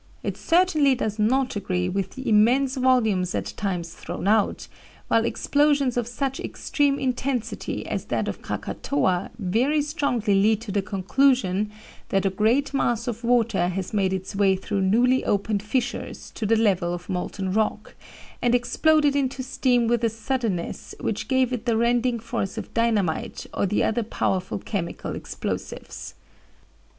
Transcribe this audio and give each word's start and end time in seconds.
It 0.23 0.35
certainly 0.35 0.95
does 0.95 1.19
not 1.19 1.55
agree 1.55 1.87
with 1.87 2.15
the 2.15 2.27
immense 2.27 2.75
volumes 2.75 3.35
at 3.35 3.53
times 3.55 3.93
thrown 3.93 4.27
out, 4.27 4.67
while 5.09 5.23
explosions 5.25 5.95
of 5.95 6.07
such 6.07 6.39
extreme 6.39 6.97
intensity 6.97 7.85
as 7.85 8.05
that 8.05 8.27
of 8.27 8.41
Krakatoa 8.41 9.29
very 9.37 9.79
strongly 9.83 10.33
lead 10.33 10.59
to 10.61 10.71
the 10.71 10.81
conclusion 10.81 11.71
that 12.09 12.25
a 12.25 12.31
great 12.31 12.73
mass 12.73 13.07
of 13.07 13.23
water 13.23 13.67
has 13.67 13.93
made 13.93 14.11
its 14.11 14.35
way 14.35 14.55
through 14.55 14.81
newly 14.81 15.23
opened 15.23 15.61
fissures 15.61 16.31
to 16.31 16.47
the 16.47 16.55
level 16.55 16.95
of 16.95 17.07
molten 17.07 17.53
rock, 17.53 17.93
and 18.41 18.55
exploded 18.55 19.15
into 19.15 19.43
steam 19.43 19.85
with 19.87 20.03
a 20.03 20.09
suddenness 20.09 20.95
which 20.99 21.27
gave 21.27 21.53
it 21.53 21.67
the 21.67 21.77
rending 21.77 22.19
force 22.19 22.57
of 22.57 22.73
dynamite 22.73 23.45
or 23.53 23.67
the 23.67 23.83
other 23.83 24.01
powerful 24.01 24.57
chemical 24.57 25.13
explosives. 25.15 26.15